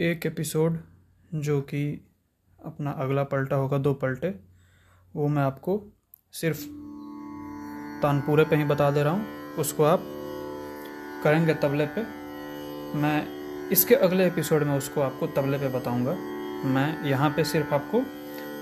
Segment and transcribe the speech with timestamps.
[0.00, 0.78] एक एपिसोड
[1.34, 2.06] जो कि
[2.64, 4.34] अपना अगला पलटा होगा, दो पलटे,
[5.16, 5.82] वो मैं आपको
[6.32, 6.58] सिर्फ़
[8.02, 10.02] तानपुरे पे ही बता दे रहा हूँ। उसको आप
[11.24, 12.02] करेंगे तबले पे।
[12.98, 13.26] मैं
[13.68, 16.12] इसके अगले एपिसोड में उसको आपको तबले पे बताऊँगा।
[16.68, 18.00] मैं यहाँ पे सिर्फ़ आपको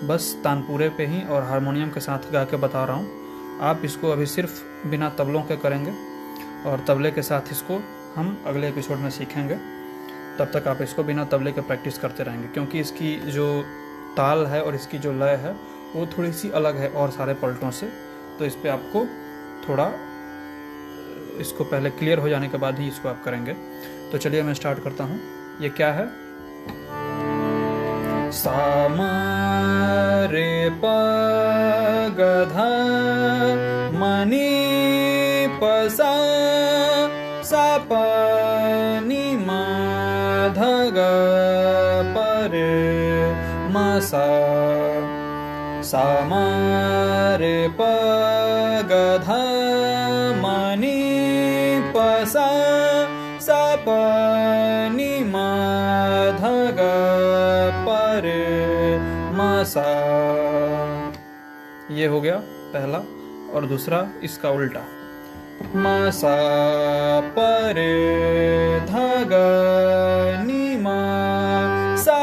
[0.06, 4.08] बस तानपुरे पे ही और हारमोनियम के साथ गा के बता रहा हूँ। आप इसको
[4.08, 5.92] अभी सिर्फ़ बिना तबलों के करेंगे
[6.70, 7.82] और तबले के साथ इसको
[8.14, 9.76] हम अगले एपिसोड में सीखेंगे।
[10.38, 13.46] तब तक आप इसको बिना तबले के प्रैक्टिस करते रहेंगे, क्योंकि इसकी जो
[14.16, 15.52] ताल है और इसकी जो लय है,
[15.94, 17.86] वो थोड़ी सी अलग है और सारे पलटों से।
[18.38, 19.04] तो इस पर आपको
[19.68, 19.86] थोड़ा,
[21.40, 23.52] इसको पहले क्लियर हो जाने के बाद ही इसको आप करेंगे।
[24.12, 25.20] तो चलिए मैं स्टार्ट करता हूँ।
[25.60, 26.06] ये क्या है?
[28.32, 29.70] सामारे
[30.84, 30.84] प
[32.18, 32.70] गधा
[33.92, 34.52] मनी
[35.60, 36.14] पसा
[37.42, 37.66] सा
[43.76, 44.26] मसा
[45.84, 47.92] सामारे प
[48.90, 49.42] गधा
[51.96, 52.46] पसा
[53.40, 56.80] सा पानी माधग
[57.86, 58.44] परे
[59.36, 59.84] मसा
[61.90, 62.36] ये हो गया
[62.74, 62.98] पहला
[63.54, 64.80] और दूसरा इसका उल्टा।
[65.76, 66.36] मसा
[67.38, 67.94] परे
[68.90, 69.32] धग
[70.46, 70.98] निमा
[71.98, 72.20] सा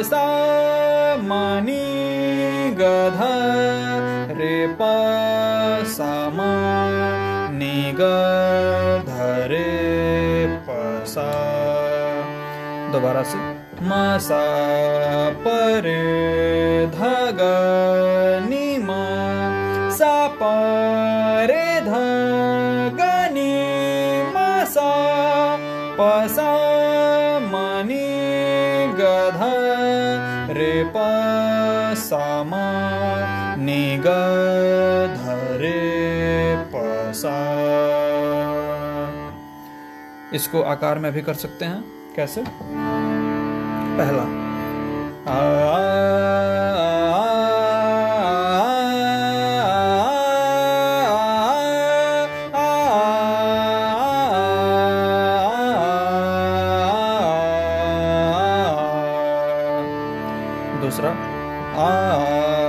[0.00, 1.88] पसा मनी
[2.78, 3.18] गध
[4.38, 4.86] रे प
[5.94, 6.52] सामा
[7.52, 8.00] निग
[9.08, 9.66] धरे
[10.68, 11.26] पसा।
[12.92, 13.40] दोबारा से,
[13.90, 14.40] मसा
[15.44, 15.98] परे
[16.96, 17.40] धग
[18.48, 19.04] निमा
[19.98, 23.04] सा परे धग
[23.36, 24.90] निमा सा
[26.00, 26.49] पसा मनी
[30.96, 32.70] प सामा
[33.56, 34.04] निग
[35.16, 35.80] धरे
[36.74, 37.60] पसा।
[40.34, 41.84] इसको आकार में भी कर सकते हैं।
[42.16, 42.44] कैसे?
[43.98, 44.22] पहला।
[45.32, 45.80] आ, आ, आ,
[46.86, 46.89] आ,
[60.80, 61.10] दूसरा
[61.80, 62.60] आ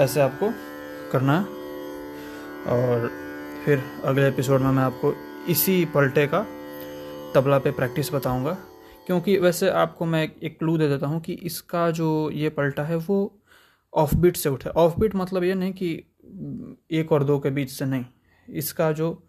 [0.00, 0.50] ऐसे आपको
[1.12, 1.59] करना है
[2.66, 3.10] और
[3.64, 5.14] फिर अगले एपिसोड में मैं आपको
[5.48, 6.46] इसी पलटे का
[7.34, 8.56] तबला पे प्रैक्टिस बताऊँगा।
[9.06, 12.96] क्योंकि वैसे आपको मैं एक क्लू दे देता हूँ कि इसका जो ये पलटा है,
[12.96, 13.40] वो
[13.94, 16.04] ऑफ़ बीट से उठे ऑफ़ बीट मतलब ये नहीं कि
[16.90, 18.04] एक और दो के बीच से नहीं।
[18.48, 19.26] इसका जो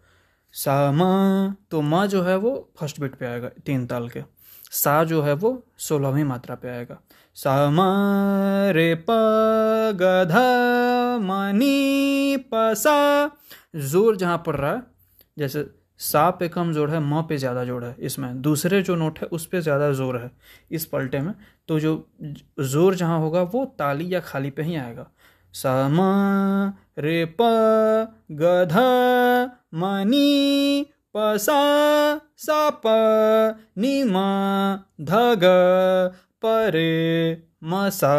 [0.52, 4.20] सा, म तो माँ जो है, वो फ़र्स्ट बीट पे आएगा, तीन ताल के।
[4.72, 6.98] सा जो है वो सोलहवीं मात्रा पे आएगा।
[7.36, 7.80] सा म
[8.74, 9.12] रे प
[10.00, 10.34] ग ध
[11.22, 11.30] म
[12.52, 12.96] प सा
[13.76, 14.82] ज़ोर जहाँ पर रहा है
[15.36, 15.64] जैसे
[16.00, 19.26] सा पे कम ज़ोर है, म पे ज़्यादा ज़ोर है इसमें। दूसरे जो नोट है,
[19.28, 20.30] उस पे ज़्यादा ज़ोर है
[20.70, 21.34] इस पलटे में।
[21.68, 22.08] तो जो
[22.60, 25.06] ज़ोर जहाँ होगा, वो ताली या खाली पे ही आएगा।
[25.54, 27.42] सा म रे प
[28.32, 28.76] ग ध
[31.14, 31.54] प सा
[32.36, 32.92] सा प
[33.78, 34.16] नी म
[35.00, 35.10] ध
[35.42, 35.48] ग
[36.42, 36.86] प रे
[37.64, 38.12] म सा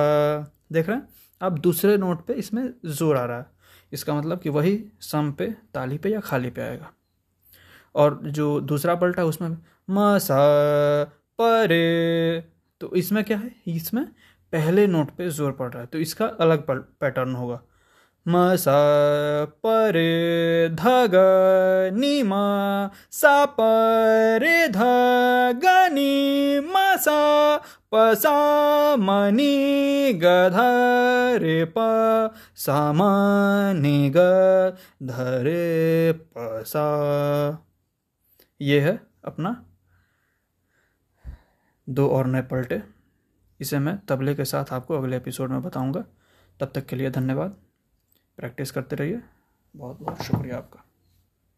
[0.71, 1.07] देख रहे हैं?
[1.41, 3.45] अब दूसरे नोट पे इसमें ज़ोर आ रहा है।
[3.93, 6.91] इसका मतलब कि वही सम पे, ताली पे या खाली पे आएगा।
[7.95, 9.49] और जो दूसरा पलटा उसमें
[9.89, 10.37] म सा
[11.39, 12.41] परे।
[12.81, 13.51] तो इसमें क्या है?
[13.67, 14.05] इसमें
[14.53, 16.65] पहले नोट पे ज़ोर पड़ रहा है। तो इसका अलग
[16.99, 17.61] पैटर्न होगा।
[18.27, 18.75] म सा
[19.45, 21.13] परे ध ग
[21.93, 22.31] नि म,
[23.11, 24.77] सा परे ध
[25.59, 27.57] ग नि म, सा
[27.93, 29.37] प सा म
[30.15, 30.55] ग ध
[31.43, 31.79] रे प,
[32.55, 33.01] सा म
[33.81, 34.17] नि ग
[35.03, 37.57] ध रे प
[38.61, 39.65] ये है अपना।
[41.89, 42.81] दो और नए पलटे।
[43.59, 46.03] इसे मैं तबले के साथ आपको अगले एपिसोड में बताऊँगा।
[46.59, 47.72] तब तक के लिए धन्यवाद।
[48.37, 49.21] प्रैक्टिस करते रहिए।
[49.75, 50.82] बहुत बहुत शुक्रिया आपका।